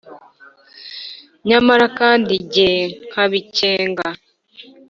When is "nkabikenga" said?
3.09-4.07